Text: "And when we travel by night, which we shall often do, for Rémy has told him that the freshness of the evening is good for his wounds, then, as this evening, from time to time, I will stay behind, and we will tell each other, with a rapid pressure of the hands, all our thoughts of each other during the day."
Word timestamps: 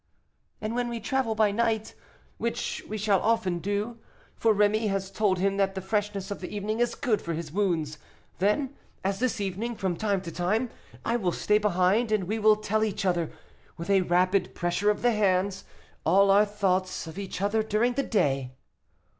"And 0.61 0.73
when 0.73 0.89
we 0.89 0.99
travel 0.99 1.35
by 1.35 1.51
night, 1.51 1.93
which 2.39 2.83
we 2.89 2.97
shall 2.97 3.21
often 3.21 3.59
do, 3.59 3.99
for 4.35 4.51
Rémy 4.55 4.87
has 4.89 5.11
told 5.11 5.37
him 5.37 5.57
that 5.57 5.75
the 5.75 5.79
freshness 5.81 6.31
of 6.31 6.39
the 6.39 6.49
evening 6.49 6.79
is 6.79 6.95
good 6.95 7.21
for 7.21 7.33
his 7.33 7.51
wounds, 7.51 7.99
then, 8.39 8.75
as 9.03 9.19
this 9.19 9.39
evening, 9.39 9.75
from 9.75 9.95
time 9.95 10.19
to 10.21 10.31
time, 10.31 10.71
I 11.05 11.17
will 11.17 11.31
stay 11.31 11.59
behind, 11.59 12.11
and 12.11 12.23
we 12.23 12.39
will 12.39 12.55
tell 12.55 12.83
each 12.83 13.05
other, 13.05 13.31
with 13.77 13.91
a 13.91 14.01
rapid 14.01 14.55
pressure 14.55 14.89
of 14.89 15.03
the 15.03 15.11
hands, 15.11 15.65
all 16.03 16.31
our 16.31 16.45
thoughts 16.45 17.05
of 17.05 17.19
each 17.19 17.39
other 17.39 17.61
during 17.61 17.93
the 17.93 18.01
day." 18.01 18.55